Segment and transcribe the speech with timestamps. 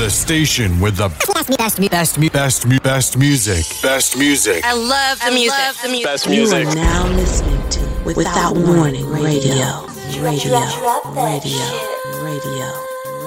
[0.00, 3.66] The station with the best, best, best, best, best music.
[3.82, 4.64] Best music.
[4.64, 5.58] I love the music.
[5.58, 6.06] Love the music.
[6.06, 6.64] Best music.
[6.64, 9.84] You are now listening to Without, Without Warning Radio.
[10.22, 10.56] Radio.
[11.12, 11.66] Radio.
[12.24, 12.66] Radio.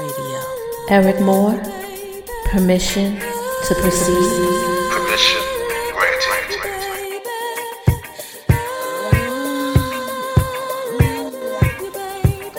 [0.02, 0.40] Radio.
[0.90, 1.62] Eryk Moore.
[2.46, 4.32] Permission to proceed.
[4.90, 5.44] Permission
[5.94, 6.58] granted.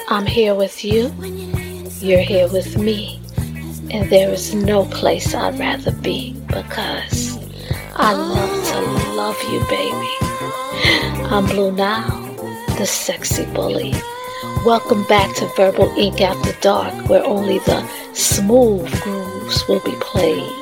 [0.09, 1.13] I'm here with you.
[1.99, 3.24] You're here with me.
[3.95, 7.39] And there is no place I'd rather be because
[7.95, 8.81] I love to
[9.15, 10.11] love you, baby.
[11.31, 12.25] I'm Blue Nile,
[12.77, 13.95] the sexy bully.
[14.67, 20.53] Welcome back to Verbal Ink After Dark, where only the smooth grooves will be played.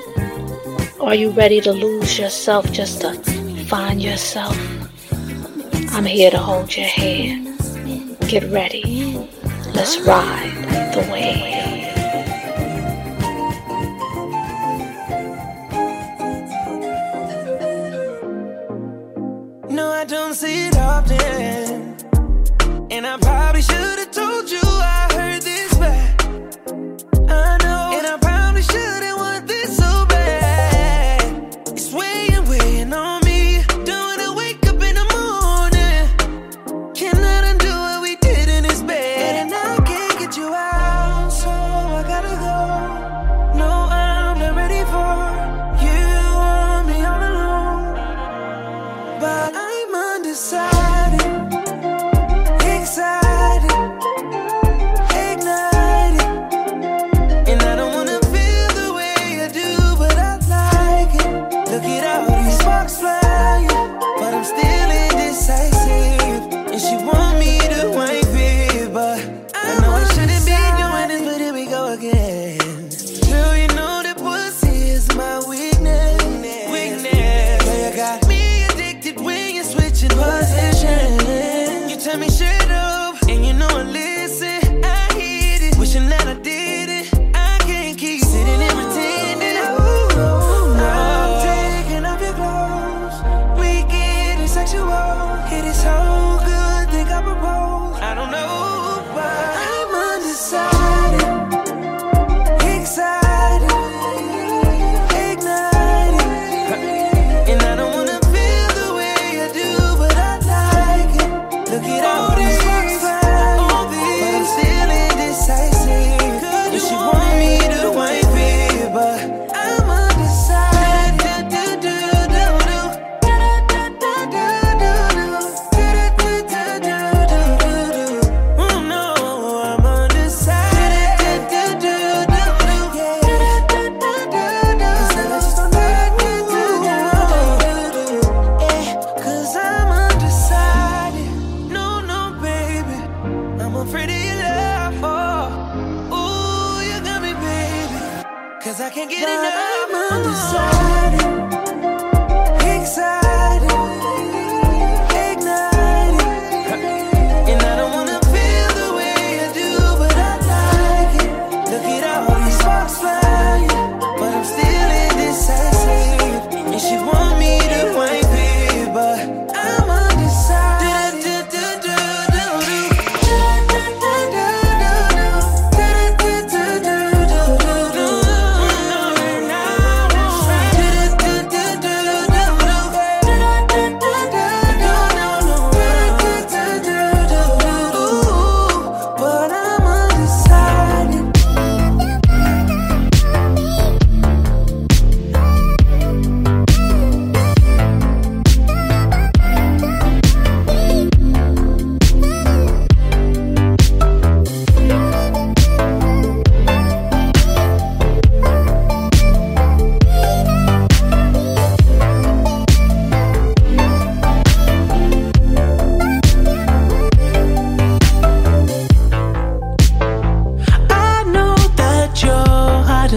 [1.00, 3.14] Are you ready to lose yourself just to
[3.64, 4.58] find yourself?
[5.94, 7.58] I'm here to hold your hand.
[8.28, 9.26] Get ready.
[9.72, 11.61] Let's ride the wave.
[20.02, 21.94] I don't see it often.
[22.90, 26.24] And I probably should have told you I heard this back.
[26.24, 27.92] I know.
[27.96, 29.21] And I probably shouldn't want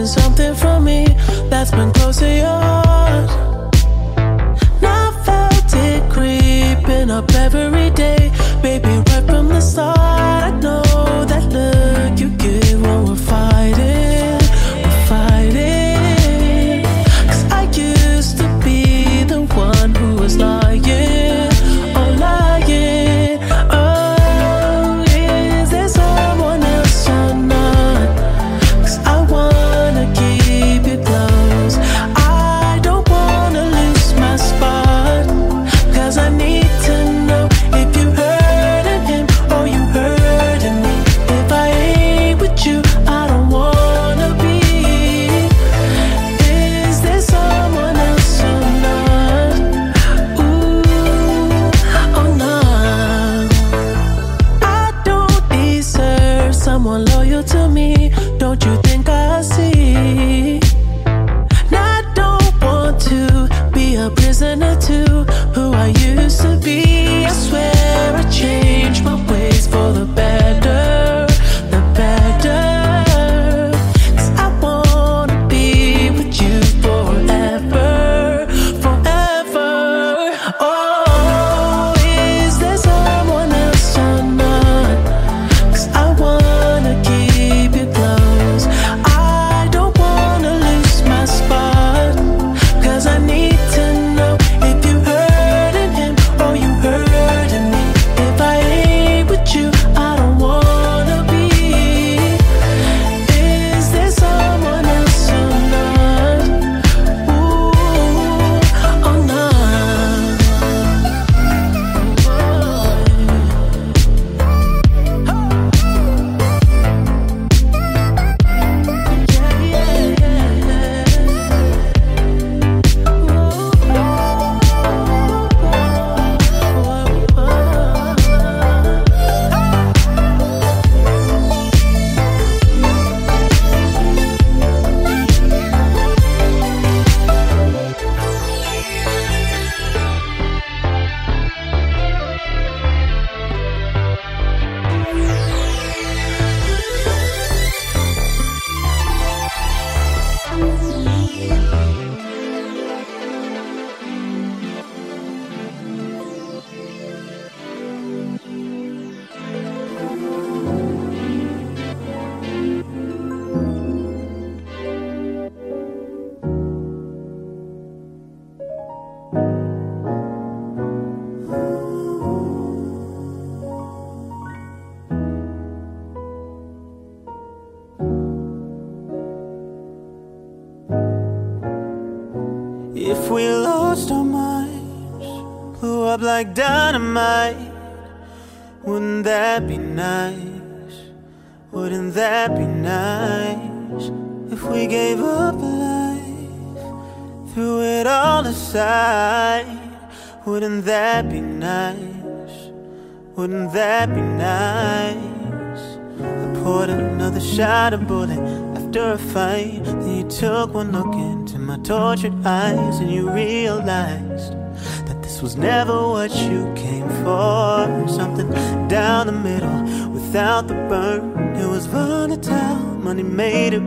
[0.05, 1.05] you're something from me
[1.49, 3.31] that's been close to yours.
[4.81, 8.31] Now felt it creeping up every day,
[8.61, 8.89] baby.
[9.09, 9.94] Right from the start,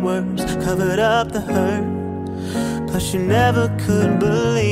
[0.08, 1.86] words covered up the hurt.
[2.88, 4.67] Plus, you never could believe.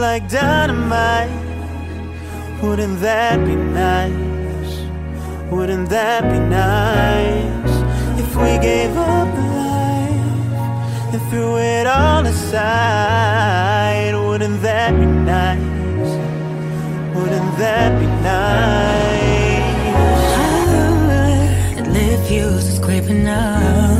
[0.00, 1.30] like dynamite.
[2.62, 4.80] Wouldn't that be nice?
[5.50, 7.74] Wouldn't that be nice
[8.18, 14.14] if we gave up life and threw it all aside?
[14.14, 15.60] Wouldn't that be nice?
[17.14, 19.60] Wouldn't that be nice?
[20.38, 23.99] I would live you scraping up.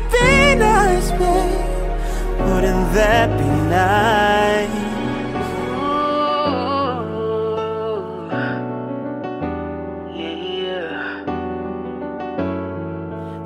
[0.11, 1.61] be nice, babe?
[2.47, 4.69] Wouldn't that be nice?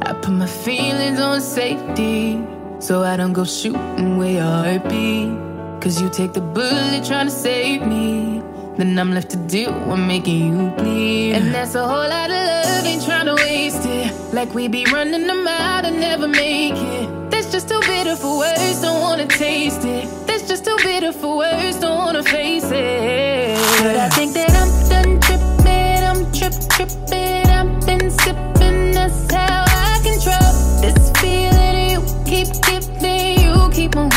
[0.08, 2.44] Oh, put my feelings on safety
[2.80, 5.36] so I don't go shooting where your heart be.
[5.82, 8.42] Cause you take the bullet trying to save me.
[8.78, 11.34] Then I'm left to deal with making you bleed.
[11.36, 14.12] And that's a whole lot of love, ain't trying to waste it.
[14.34, 17.32] Like we be running them out and never make it.
[17.32, 20.10] That's just too bitter for words, don't wanna taste it.
[20.28, 23.58] That's just too bitter for words, don't wanna face it.
[23.82, 27.48] But I think that I'm done tripping, I'm trip tripping.
[27.48, 30.52] I've been sipping, that's how I control
[30.82, 33.40] this feeling you keep giving.
[33.40, 34.10] You keep on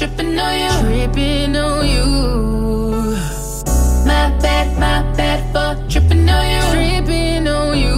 [0.00, 0.72] tripping on you.
[0.80, 2.06] Tripping on you.
[4.08, 6.62] My bad, my bad for tripping on you.
[6.72, 7.96] Tripping on you.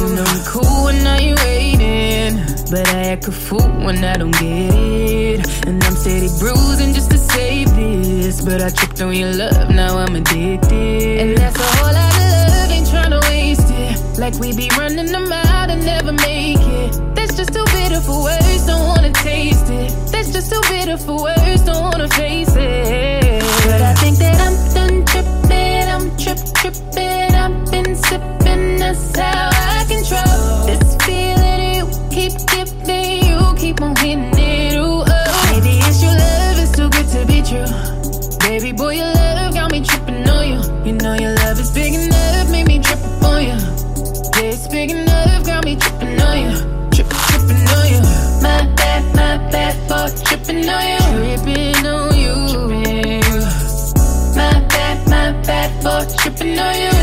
[0.00, 2.40] You know you cool when now you waiting.
[2.70, 5.66] But I act a fool when I don't get it.
[5.66, 8.42] And I'm steady bruising just to save this.
[8.42, 11.20] But I tripped on your love, now I'm addicted.
[11.20, 14.18] And that's a whole lot of love, ain't tryna waste it.
[14.18, 17.14] Like we be running them out and never make it.
[17.14, 20.03] That's just too bitter for words, don't wanna taste it.
[20.14, 23.42] That's just too bitter for words, don't wanna face it.
[23.66, 27.34] But I think that I'm done tripping, I'm trip tripping.
[27.34, 29.53] I've been sipping, that's how
[50.64, 51.34] tripping on you.
[51.86, 53.20] On you.
[54.34, 56.93] My bad, my bad for tripping on you.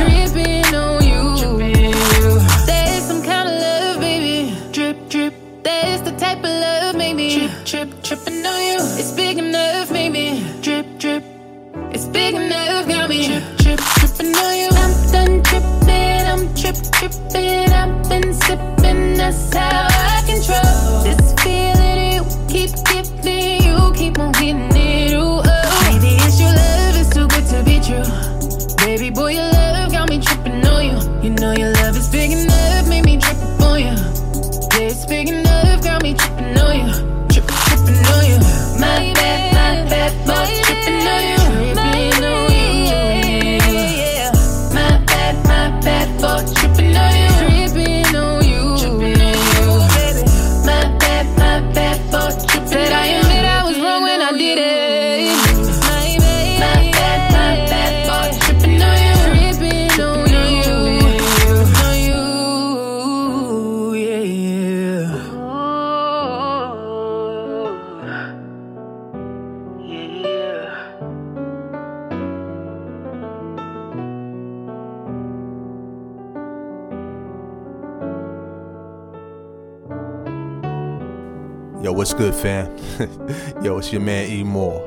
[82.12, 83.64] What's good, fam?
[83.64, 84.84] Yo, it's your man E Moore.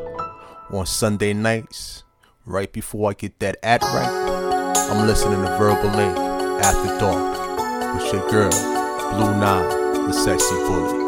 [0.70, 2.04] On Sunday nights,
[2.44, 6.18] right before I get that ad right, I'm listening to Verbal Ink
[6.62, 8.50] After Dark with your girl,
[9.14, 11.03] Blue Nile, the sexy bully.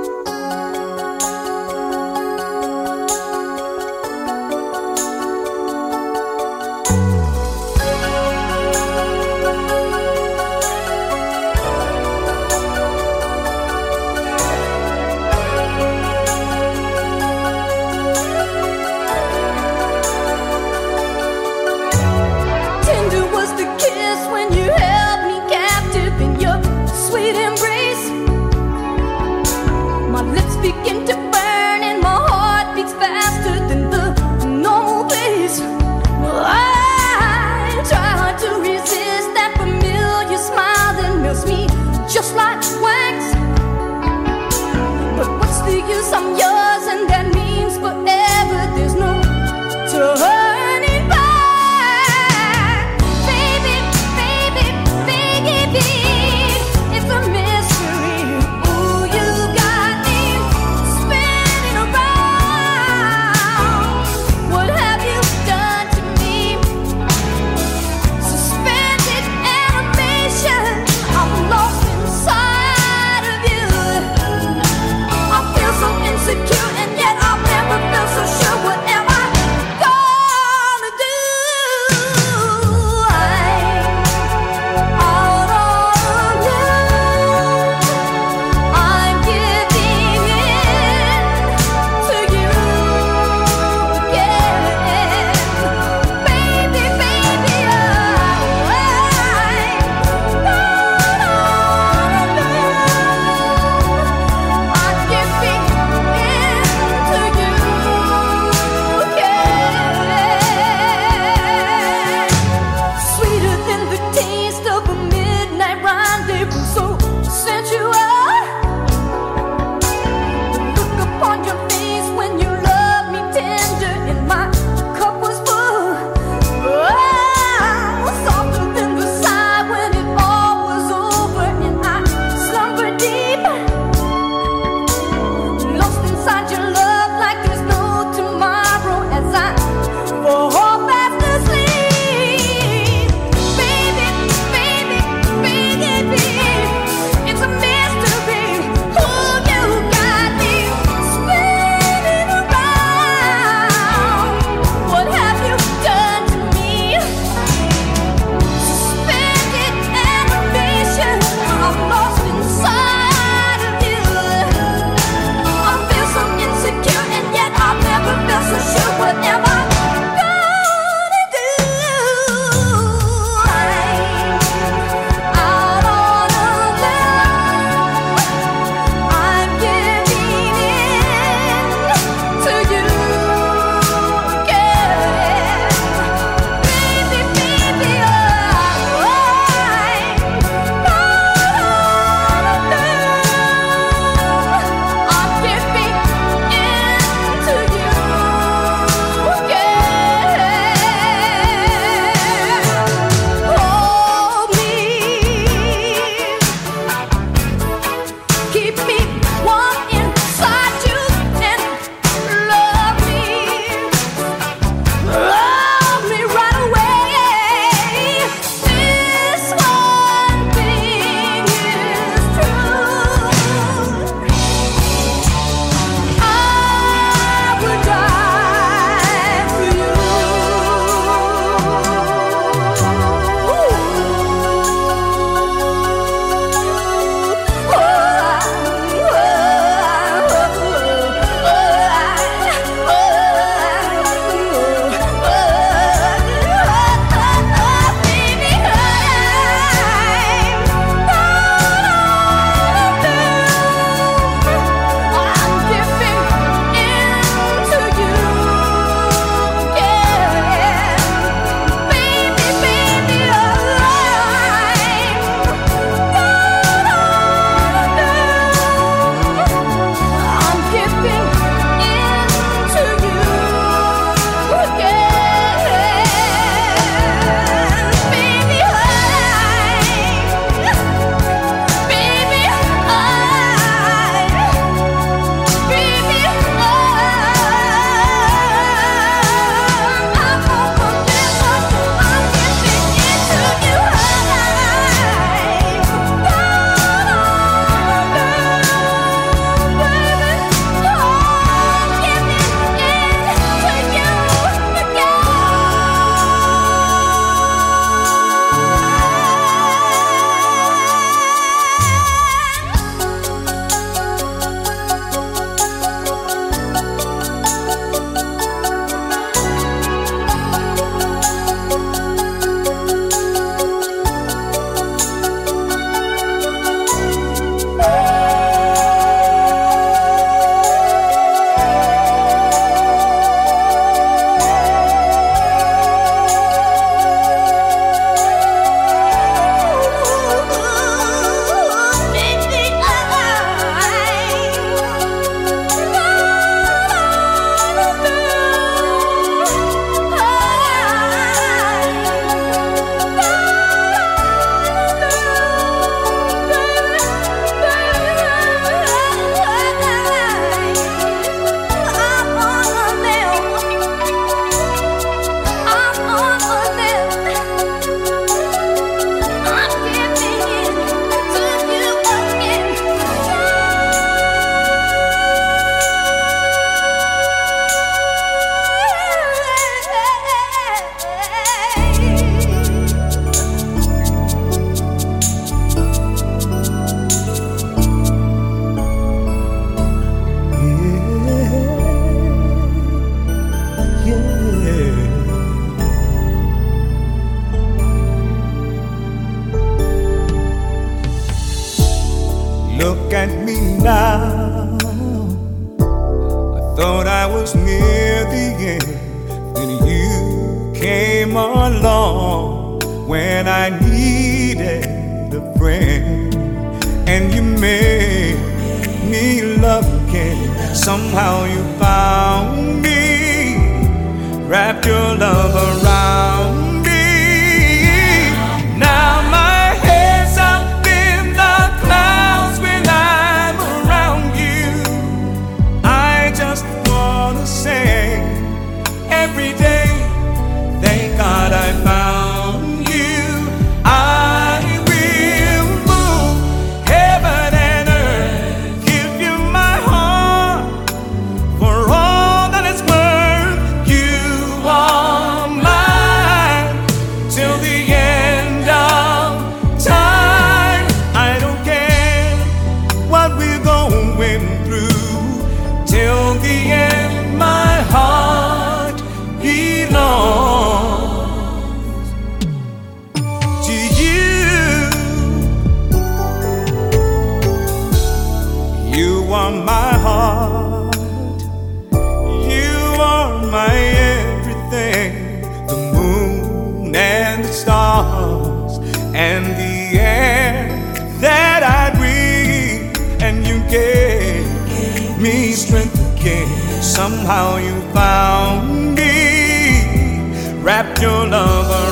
[496.96, 500.62] Somehow you found me.
[500.62, 501.85] Wrapped your love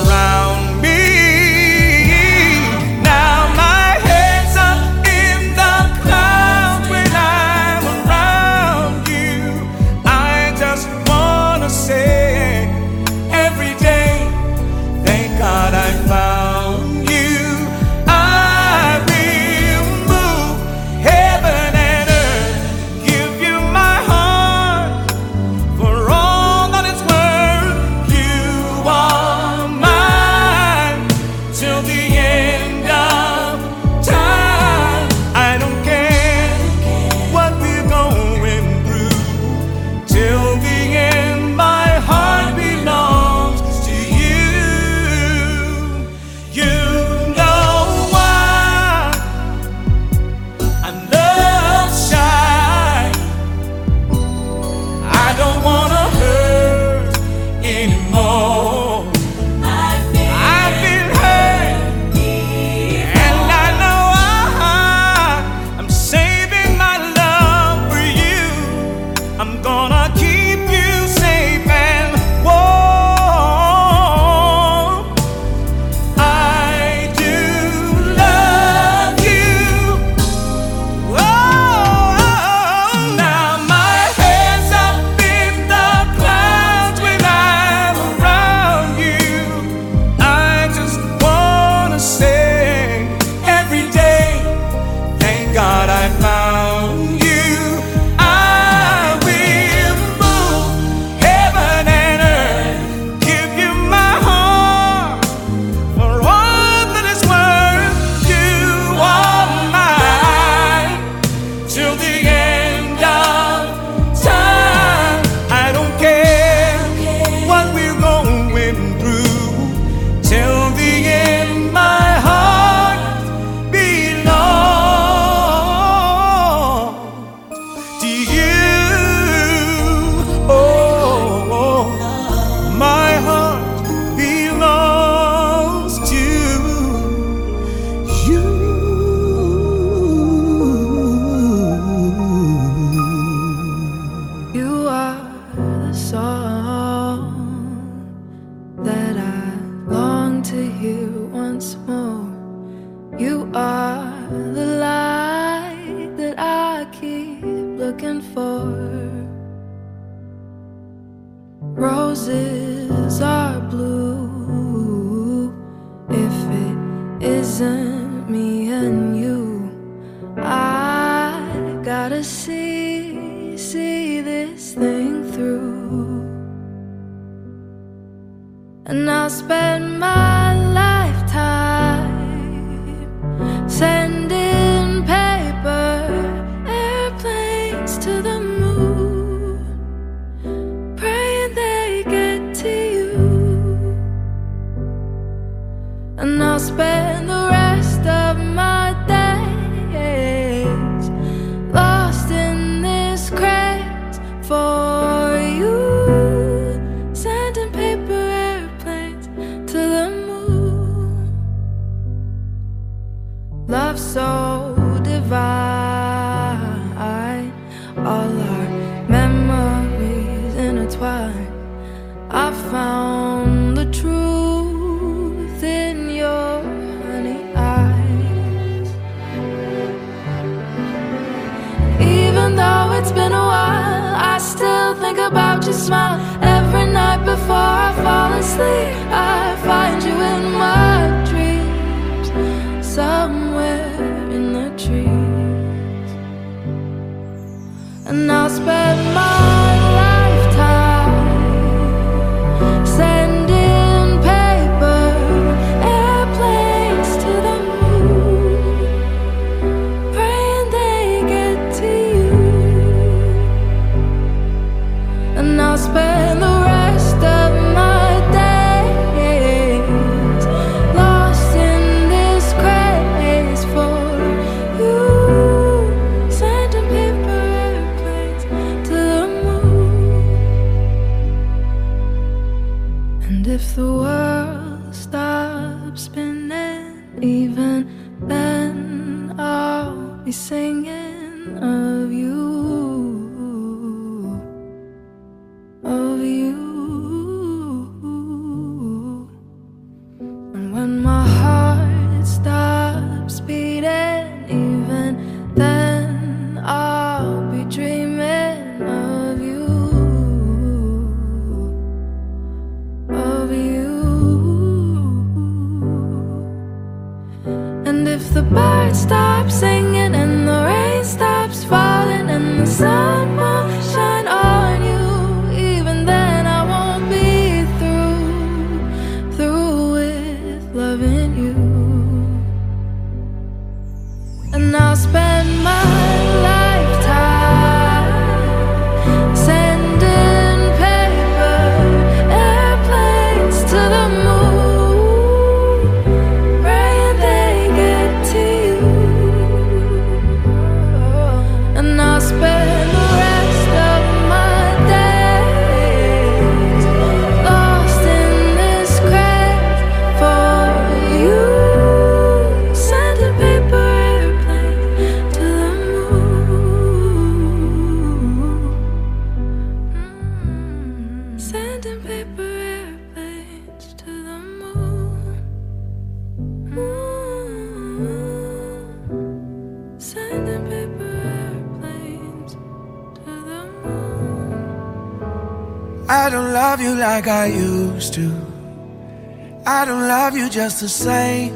[390.55, 391.53] just the same.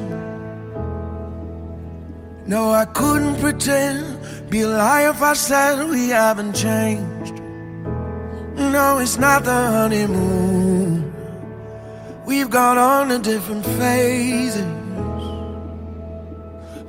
[2.47, 4.19] No, I couldn't pretend.
[4.51, 7.35] Be a liar if I said we haven't changed.
[8.57, 11.15] No, it's not the honeymoon.
[12.27, 14.67] We've gone on to different phases.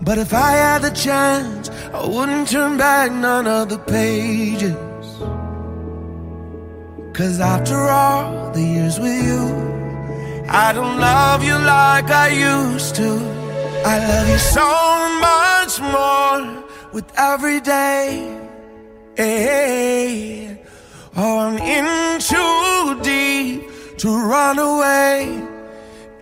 [0.02, 4.76] But if I had the chance, I wouldn't turn back none of the pages.
[7.14, 9.69] Cause after all the years with you,
[10.52, 13.10] I don't love you like I used to.
[13.86, 14.68] I love you so
[15.28, 18.36] much more with every day.
[19.16, 20.60] Hey,
[21.16, 25.48] oh, I'm in too deep to run away.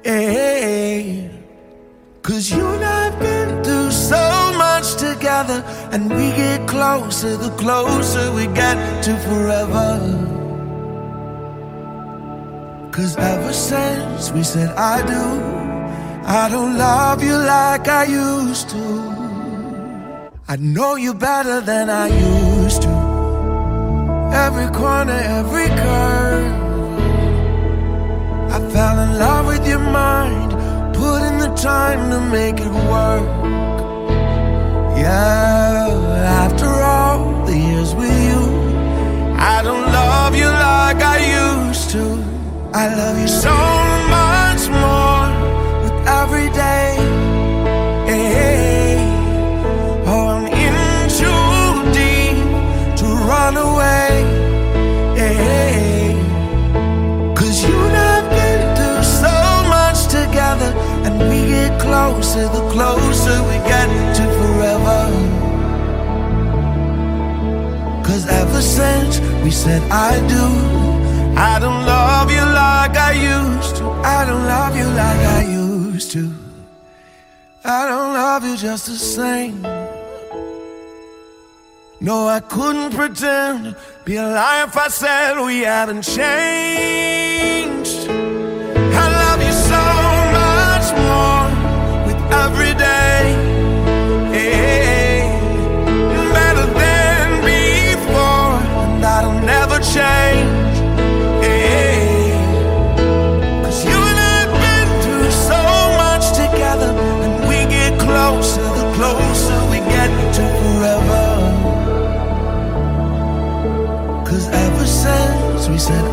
[0.04, 1.30] Hey,
[2.28, 5.64] Cause you and I've been through so much together,
[5.94, 10.37] and we get closer the closer we get to forever.
[12.98, 15.24] Cause ever since we said I do,
[16.26, 18.86] I don't love you like I used to.
[20.48, 22.96] I know you better than I used to.
[24.34, 26.54] Every corner, every curve.
[28.56, 30.54] I fell in love with your mind,
[30.96, 33.30] put in the time to make it work.
[34.98, 38.42] Yeah, after all the years with you,
[39.38, 41.18] I don't love you like I
[41.70, 42.37] used to.
[42.80, 43.58] I love you so
[44.18, 45.26] much more
[45.82, 46.96] with every day.
[50.06, 51.42] Oh, I'm in too
[51.98, 52.38] deep
[53.00, 54.10] to run away.
[57.36, 59.36] Cause you and I've been through so
[59.76, 60.72] much together,
[61.06, 65.02] and we get closer the closer we get to forever.
[68.06, 70.46] Cause ever since we said I do,
[71.40, 73.86] I don't love you like I used to.
[74.04, 76.34] I don't love you like I used to.
[77.64, 79.62] I don't love you just the same.
[82.02, 83.76] No, I couldn't pretend.
[84.04, 88.10] Be a lie if I said we haven't changed.
[89.02, 89.84] I love you so
[90.40, 91.46] much more
[92.08, 93.22] with every day.
[94.34, 95.22] Hey,
[96.34, 100.57] better than before, and that'll never change.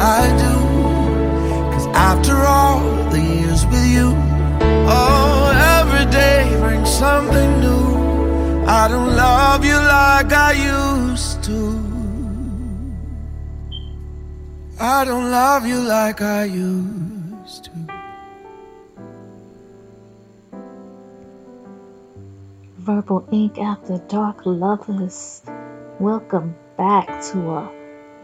[0.01, 0.55] I do,
[1.73, 2.81] cause after all
[3.11, 4.13] the years with you,
[4.87, 8.65] oh, every day brings something new.
[8.67, 11.95] I don't love you like I used to.
[14.81, 17.71] I don't love you like I used to.
[22.79, 25.43] Verbal Ink After Dark lovers,
[25.99, 27.74] welcome back to a,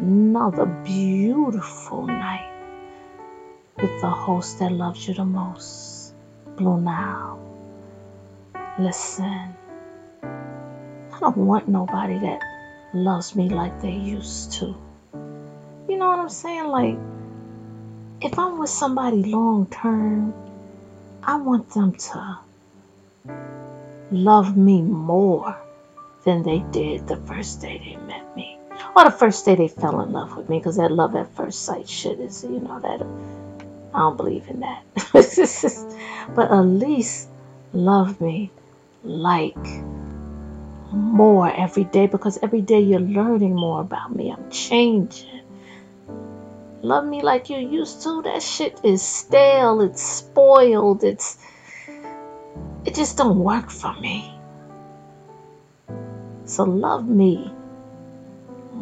[0.01, 2.51] another beautiful night
[3.77, 6.15] with the host that loves you the most,
[6.57, 7.39] Blue Nile.
[8.79, 9.55] Listen,
[10.23, 12.41] I don't want nobody that
[12.95, 14.75] loves me like they used to.
[15.89, 16.69] You know what I'm saying?
[16.69, 16.97] Like,
[18.23, 20.33] if I'm with somebody long term,
[21.23, 22.39] I want them to
[24.11, 25.57] love me more
[26.25, 28.60] than they did the first day they met me.
[28.95, 31.65] Or the first day they fell in love with me, because that love at first
[31.65, 33.03] sight shit is, you know, that
[33.95, 34.85] I don't believe in that.
[36.35, 37.29] but at least
[37.73, 38.51] love me
[39.05, 39.57] like
[40.93, 44.31] more every day, because every day you're learning more about me.
[44.31, 45.43] I'm changing.
[46.83, 48.23] Love me like you used to.
[48.23, 49.83] That shit is stale.
[49.83, 51.05] It's spoiled.
[51.05, 51.39] It's
[52.85, 54.35] it just don't work for me.
[56.47, 57.53] So love me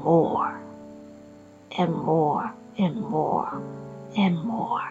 [0.09, 0.59] more
[1.77, 3.63] and more and more
[4.17, 4.89] and more.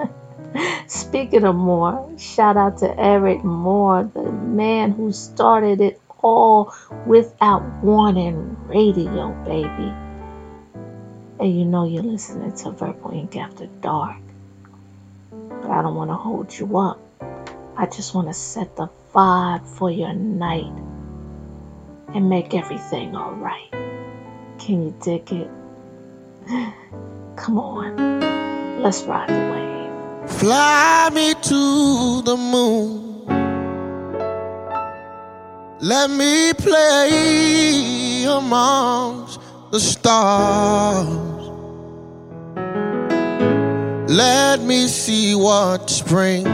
[0.88, 6.74] Speaking of more, shout out to Eryk Moore, the man who started it all
[7.06, 9.92] without warning radio, baby.
[11.38, 14.16] And you know you're listening to Verbal Ink After Dark.
[15.30, 16.98] But I don't want to hold you up.
[17.76, 20.72] I just want to set the vibe for your night
[22.12, 23.85] and make everything alright.
[24.58, 25.50] Can you dig it?
[27.36, 30.30] Come on, let's ride the wave.
[30.30, 33.06] Fly me to the moon.
[35.80, 39.40] Let me play amongst
[39.70, 41.06] the stars.
[44.08, 46.46] Let me see what spring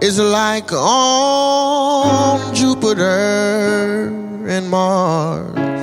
[0.00, 4.08] is like on Jupiter
[4.46, 5.77] and Mars.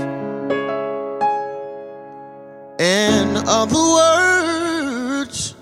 [2.77, 5.55] In other words,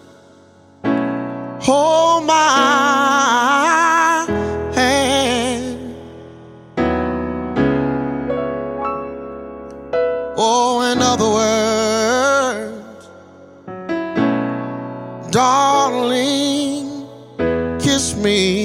[1.61, 4.26] hold my
[4.74, 5.95] hand.
[10.36, 13.07] Oh, in other words,
[15.32, 17.07] darling,
[17.80, 18.62] kiss me.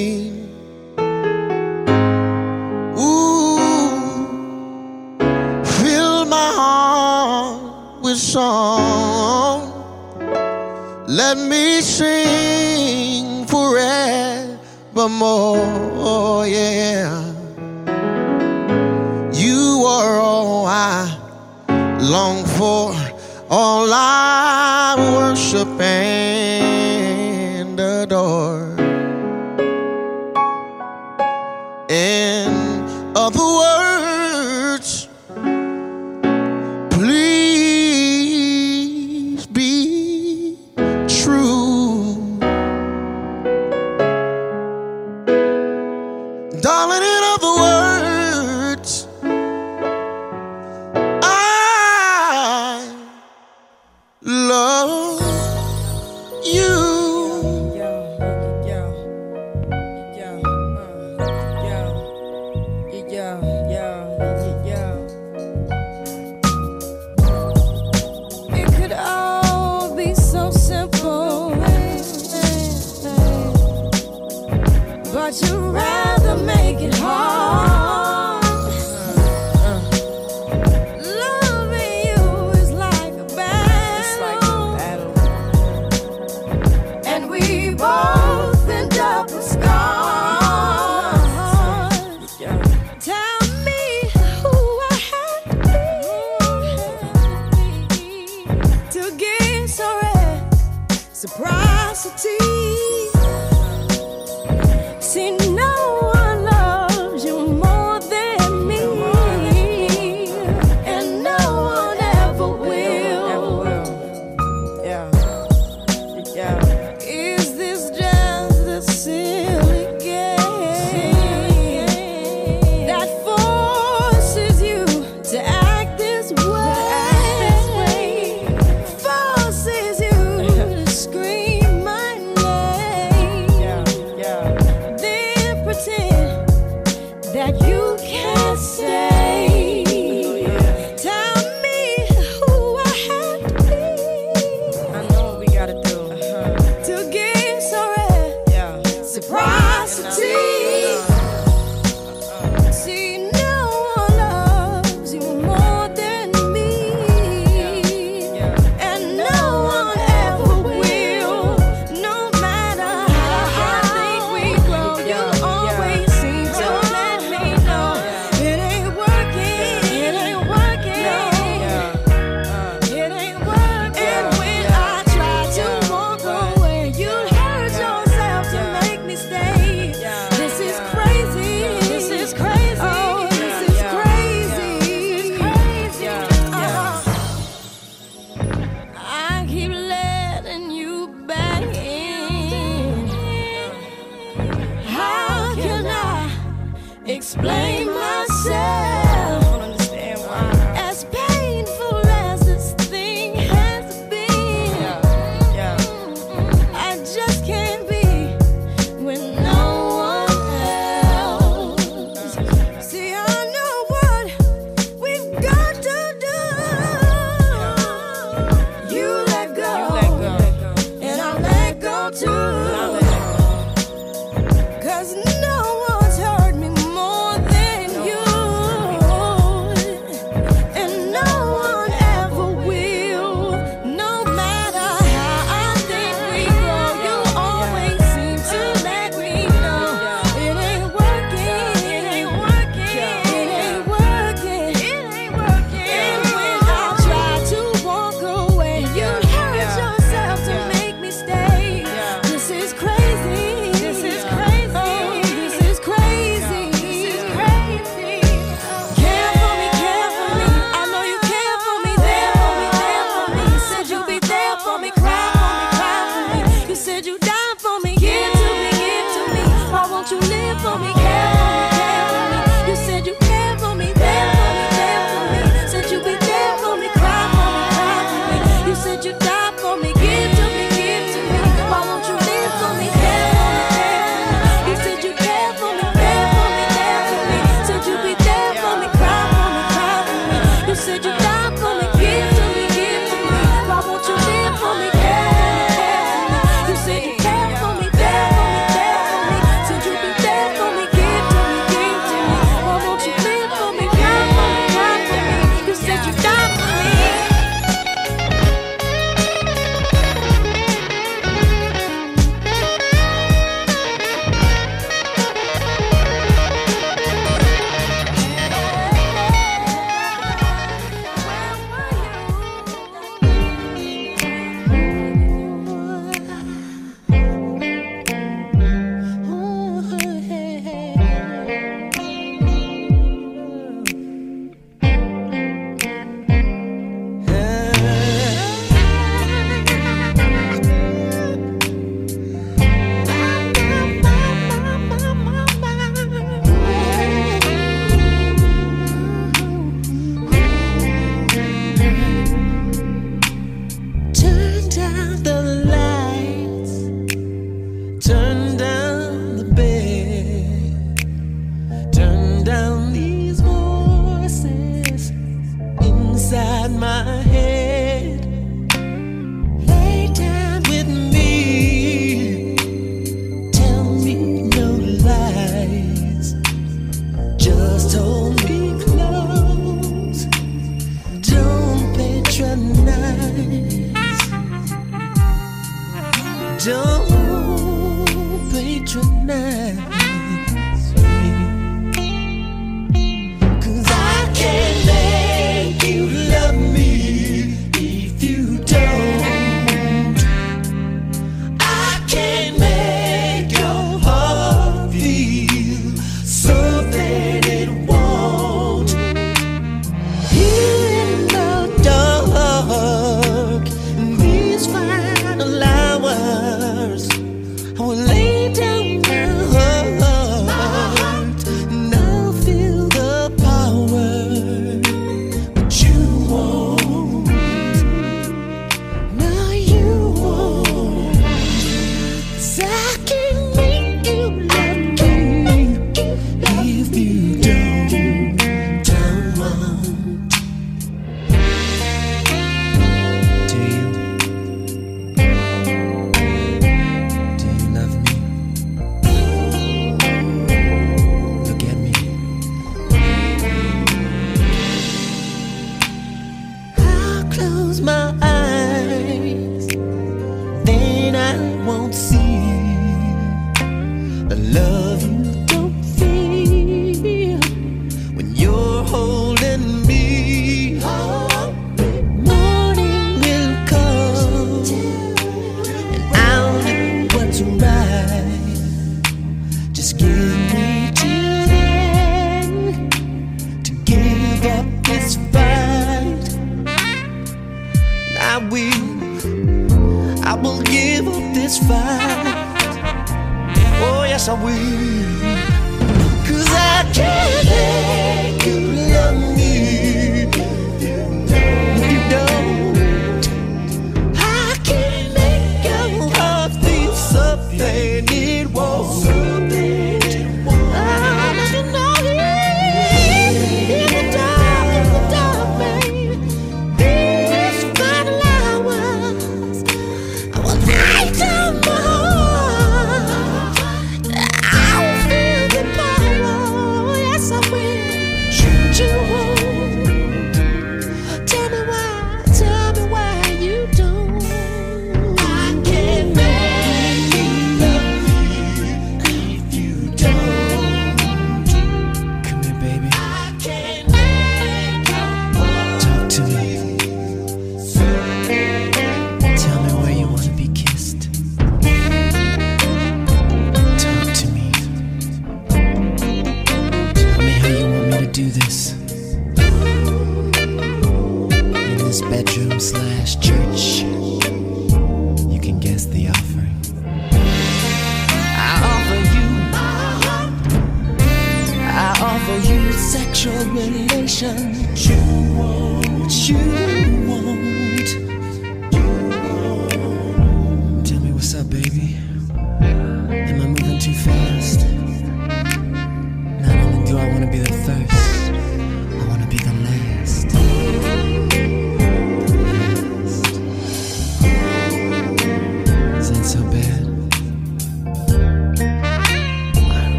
[8.29, 9.73] Song.
[11.07, 14.57] Let me sing forevermore,
[16.45, 17.33] yeah.
[19.33, 21.17] You are all I
[22.01, 22.93] long for,
[23.49, 28.75] all I worship and adore.
[31.89, 32.47] In
[33.15, 33.98] other words,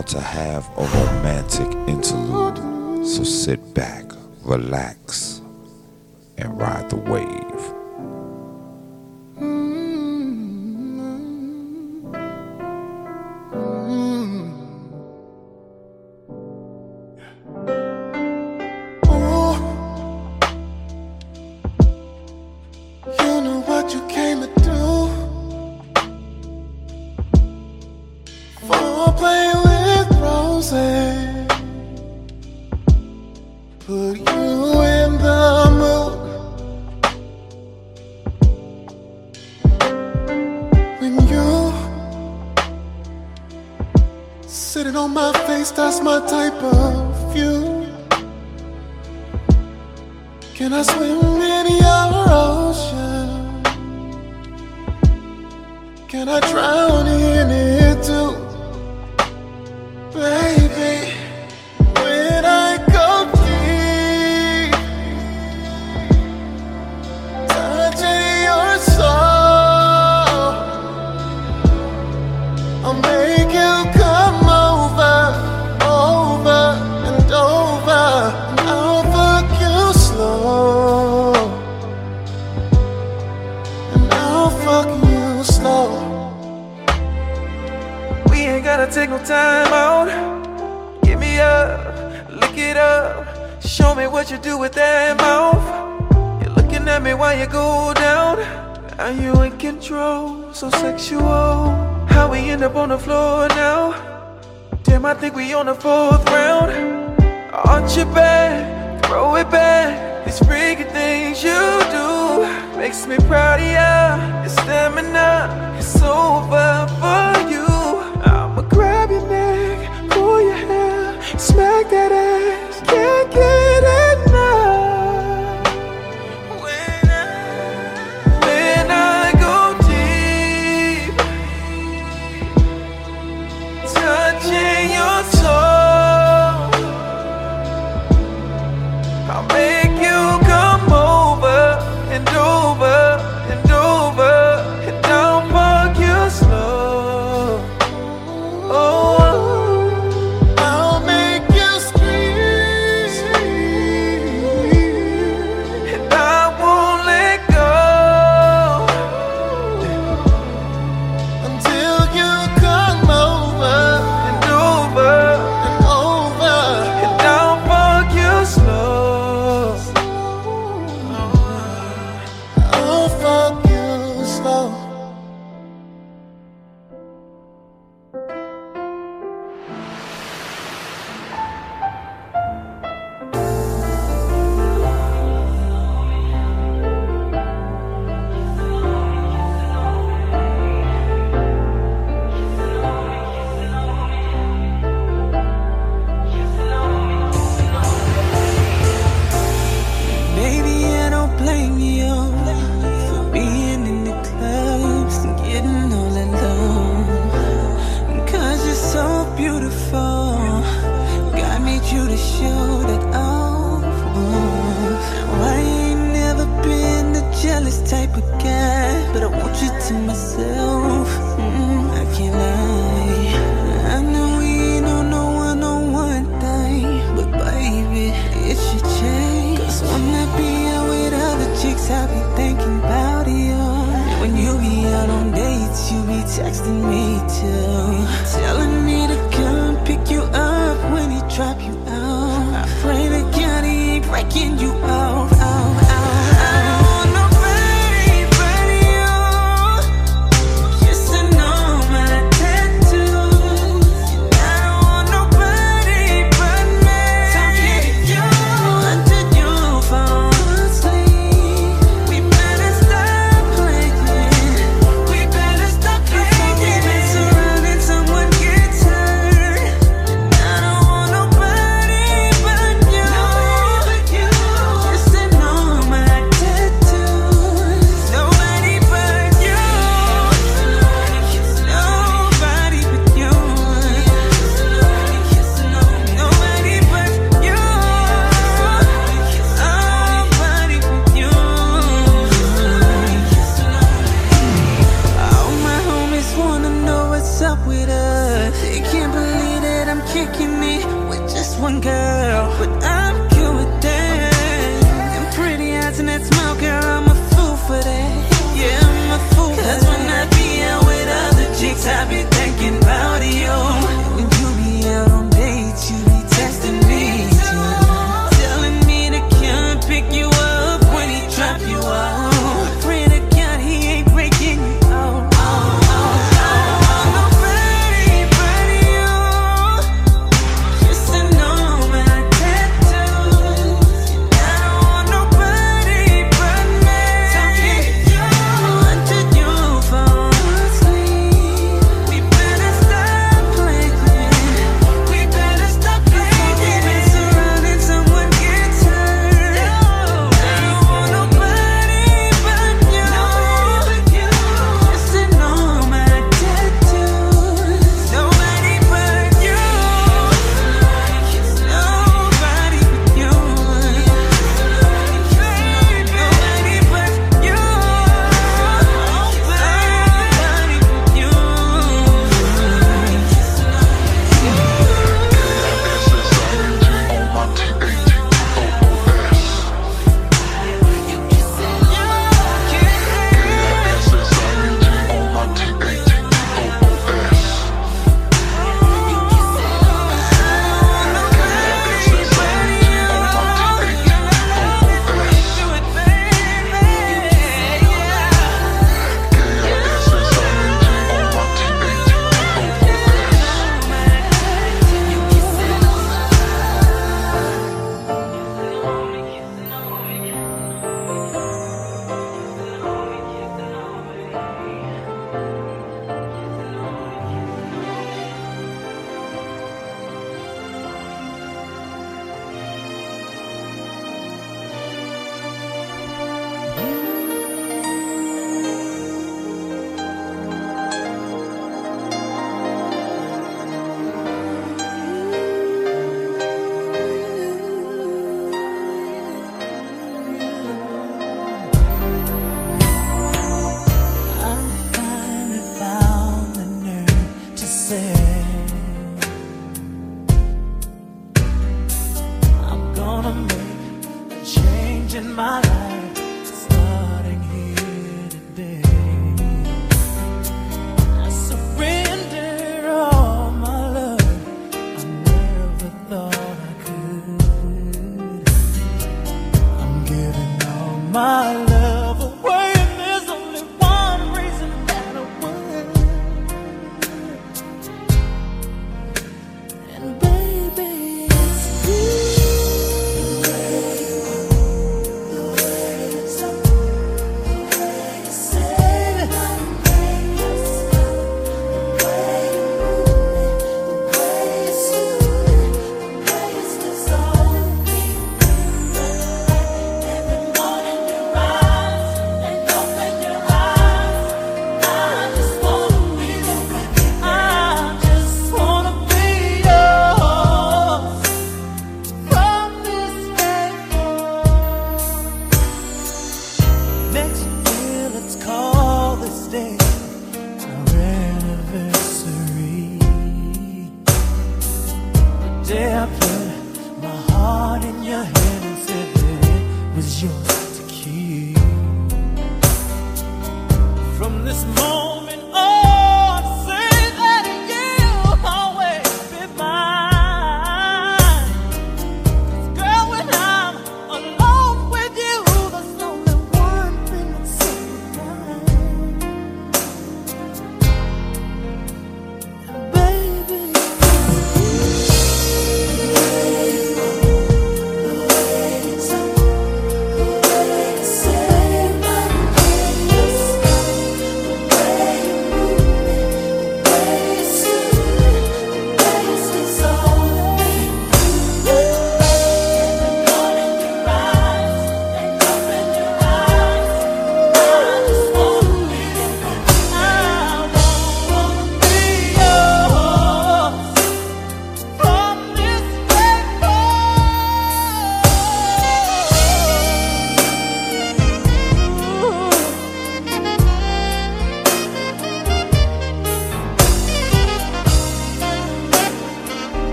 [0.00, 2.56] about to have a romantic interlude.
[3.06, 4.04] So sit back,
[4.42, 4.99] relax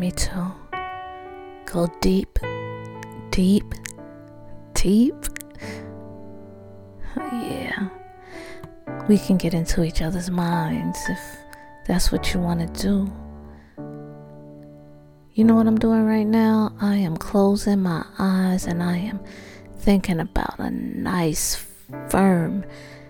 [0.00, 0.52] me to
[1.66, 2.38] go deep,
[3.30, 3.74] deep,
[4.72, 5.14] deep.
[7.18, 7.88] Oh, yeah.
[9.08, 11.20] We can get into each other's minds if
[11.86, 13.12] that's what you want to do.
[15.34, 16.72] You know what I'm doing right now?
[16.80, 19.20] I am closing my eyes and I am
[19.80, 21.62] thinking about a nice,
[22.08, 22.64] firm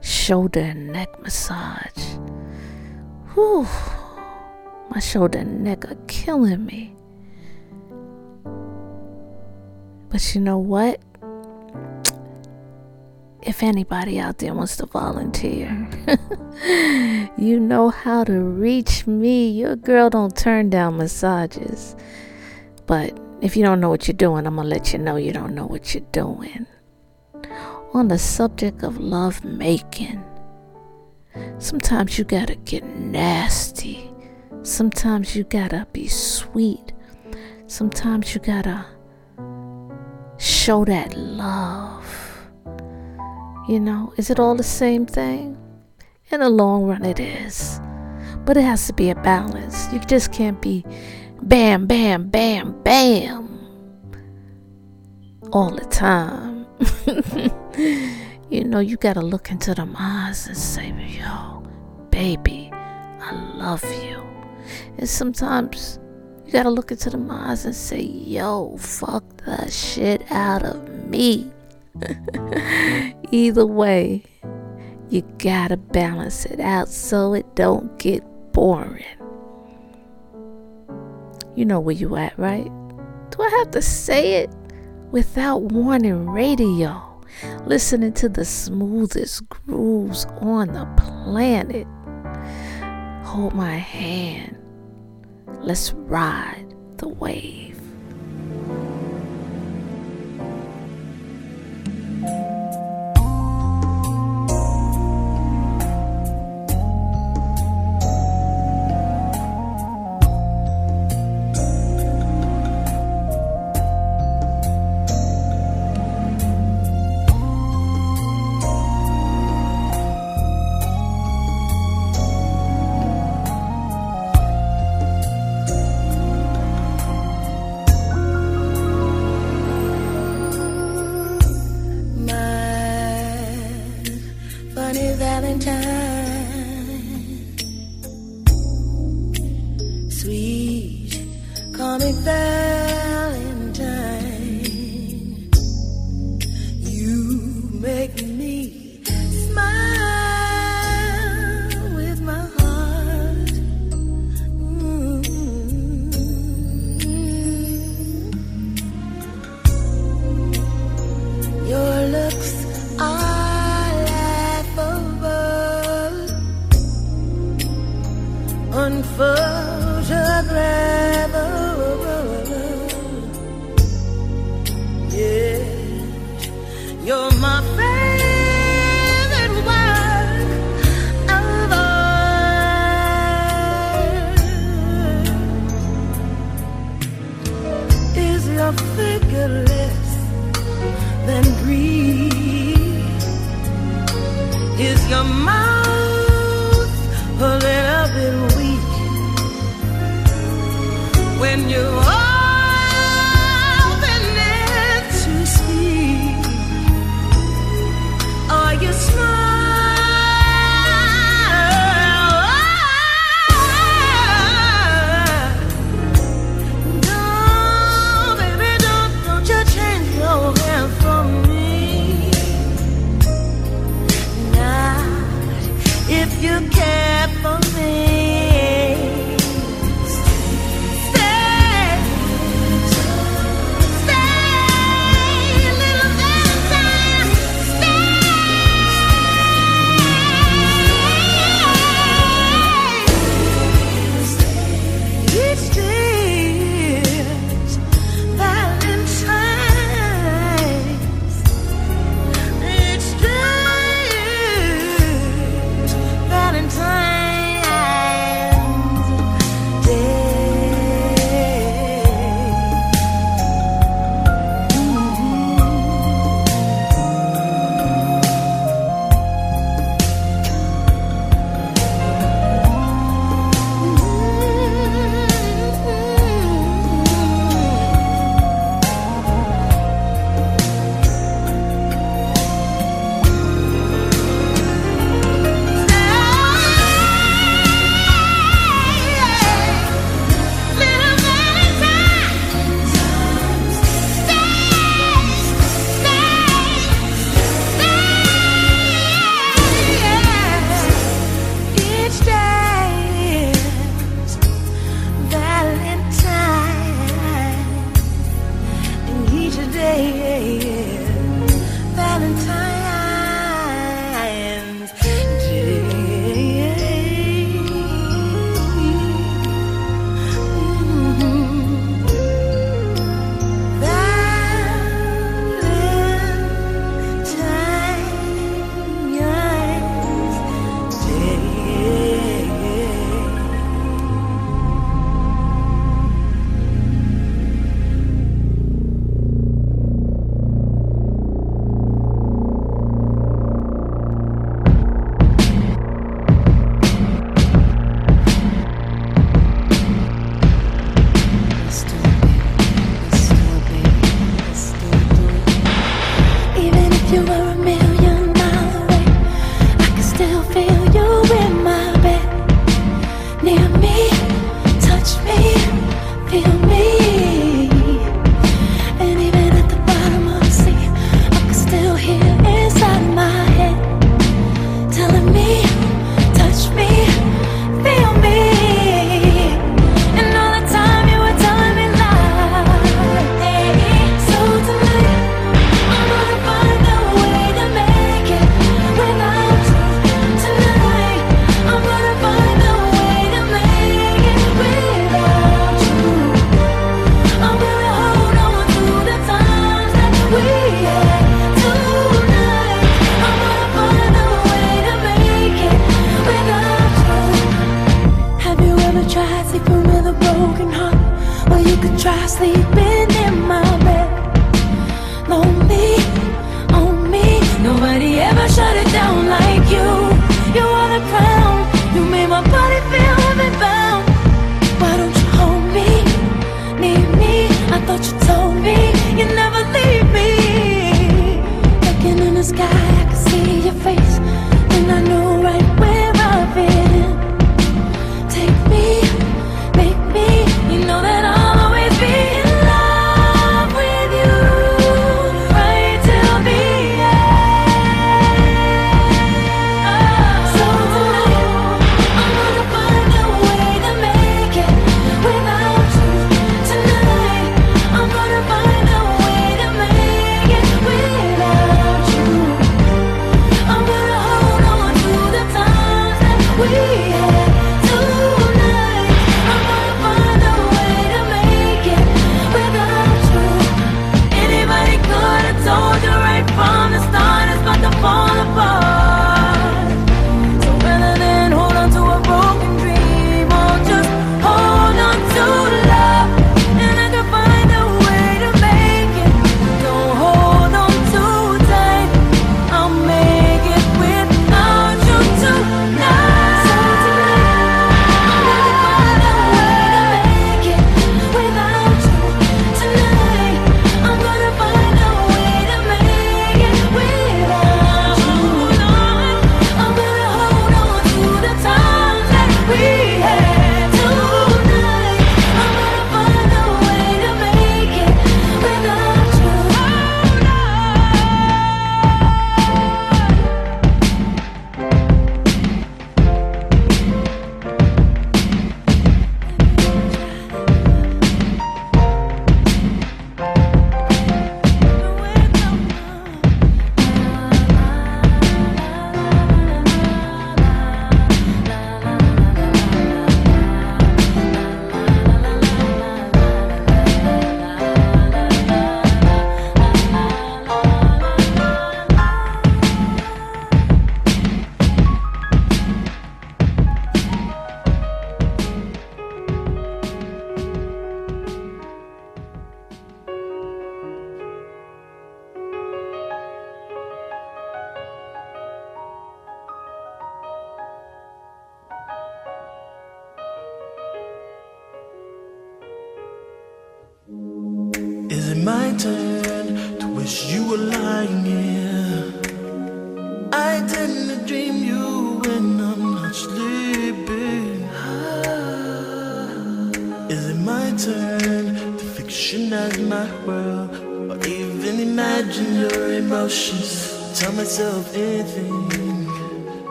[0.00, 2.16] shoulder and neck massage.
[3.34, 3.68] Whew.
[4.92, 6.94] My shoulder and neck are killing me.
[10.10, 11.00] But you know what?
[13.40, 15.88] If anybody out there wants to volunteer,
[17.38, 19.48] you know how to reach me.
[19.48, 21.96] Your girl don't turn down massages.
[22.84, 25.32] But if you don't know what you're doing, I'm going to let you know you
[25.32, 26.66] don't know what you're doing.
[27.94, 30.22] On the subject of love making,
[31.56, 34.11] sometimes you got to get nasty
[34.62, 36.92] Sometimes you got to be sweet.
[37.66, 38.86] Sometimes you got to
[40.38, 42.48] show that love.
[43.68, 45.58] You know, is it all the same thing?
[46.30, 47.80] In the long run, it is.
[48.44, 49.92] But it has to be a balance.
[49.92, 50.84] You just can't be
[51.42, 53.48] bam, bam, bam, bam
[55.52, 56.66] all the time.
[58.50, 61.64] you know, you got to look into them eyes and say, yo,
[62.10, 64.31] baby, I love you.
[64.98, 65.98] And sometimes
[66.46, 71.08] you got to look into the eyes and say, yo, fuck the shit out of
[71.08, 71.50] me.
[73.30, 74.24] Either way,
[75.12, 78.22] you gotta balance it out so it don't get
[78.52, 79.04] boring.
[81.54, 82.70] You know where you at, right?
[83.30, 84.50] Do I have to say it?
[85.10, 87.20] Without warning radio,
[87.66, 91.86] listening to the smoothest grooves on the planet.
[93.26, 94.61] Hold my hand.
[95.64, 97.71] Let's ride the wave.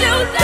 [0.00, 0.39] you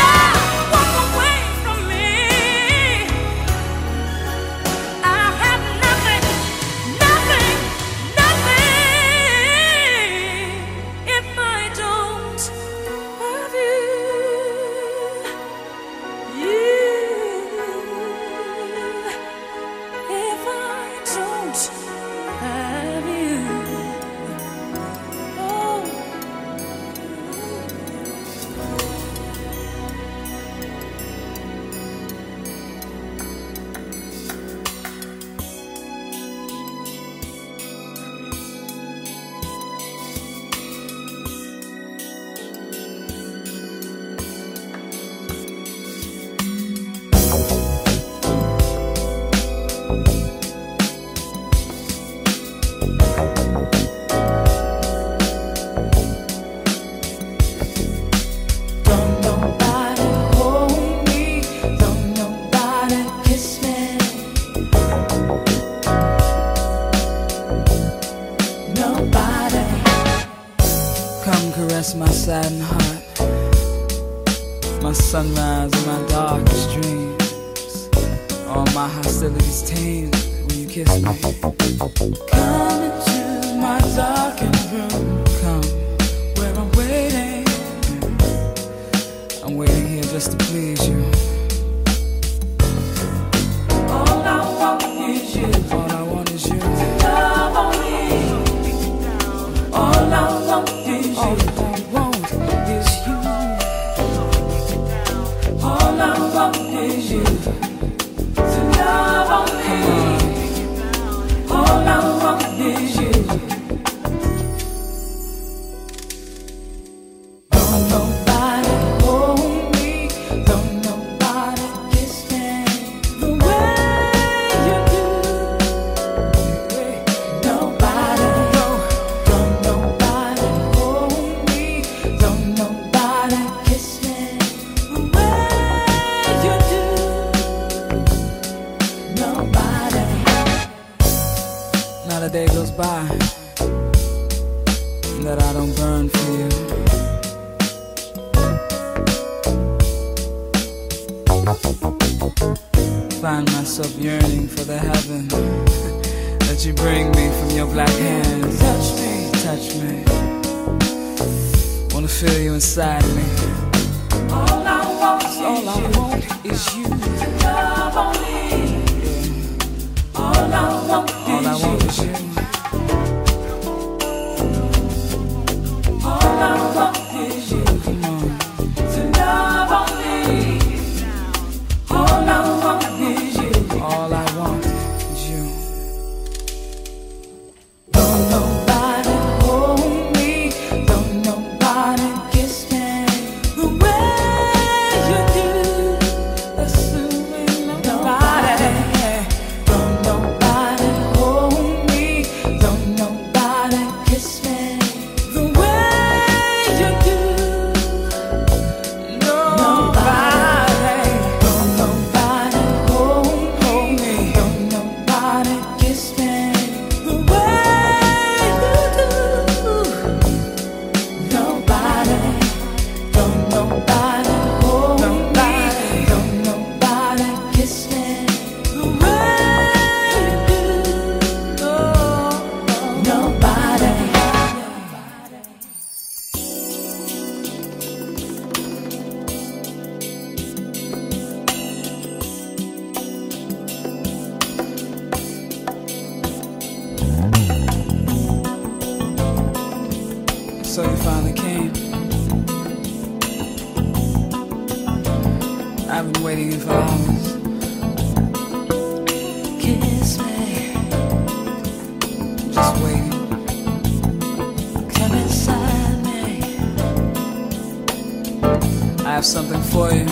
[269.16, 270.04] have something for you.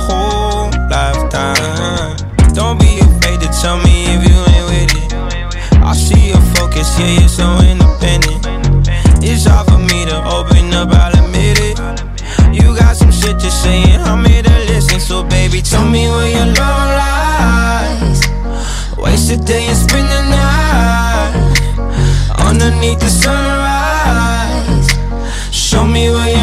[7.01, 8.45] yeah, you're so independent.
[9.23, 11.77] It's hard for me to open up, I'll admit it.
[12.53, 14.99] You got some shit to say, and I'm here to listen.
[14.99, 18.21] So, baby, tell me where your love lies.
[18.97, 21.33] Waste the day and spend the night
[22.47, 24.89] underneath the sunrise.
[25.51, 26.40] Show me where you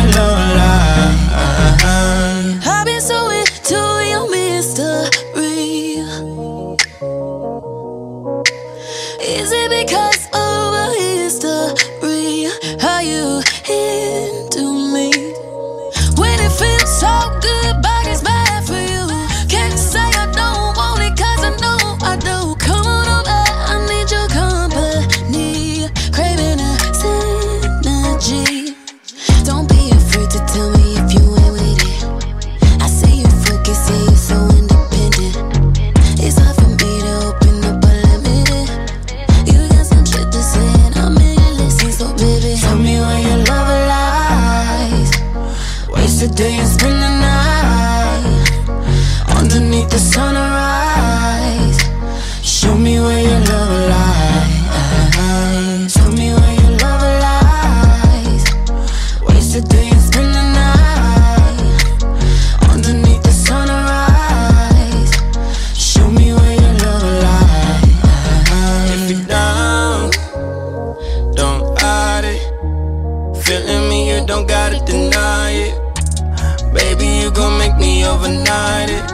[74.28, 76.74] don't gotta deny it.
[76.74, 79.06] Baby, you gon' make me overnight it.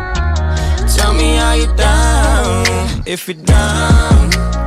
[0.96, 4.63] Tell me how you down, if you're down.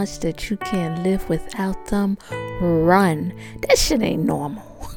[0.00, 2.16] much that you can't live without them,
[2.62, 3.34] run.
[3.68, 4.64] That shit ain't normal.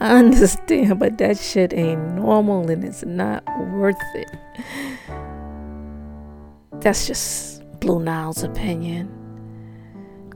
[0.00, 4.28] I understand, but that shit ain't normal and it's not worth it.
[6.80, 9.08] That's just Blue Nile's opinion.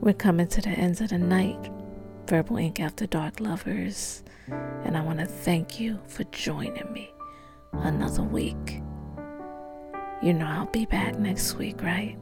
[0.01, 1.73] We're coming to the ends of the night,
[2.29, 4.23] Verbal Ink After Dark lovers,
[4.85, 7.11] and I want to thank you for joining me
[7.73, 8.81] another week.
[10.23, 12.17] You know I'll be back next week, right?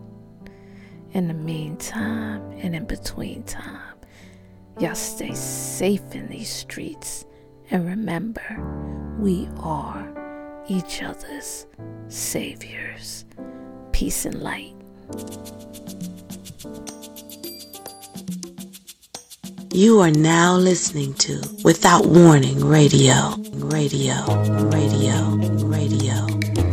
[1.12, 3.96] in the meantime and in between time,
[4.78, 7.24] y'all stay safe in these streets.
[7.70, 11.66] And remember, we are each other's
[12.08, 13.24] saviors.
[13.92, 14.74] Peace and light.
[19.72, 24.24] You are now listening to Without Warning Radio, Radio,
[24.70, 26.67] Radio, Radio.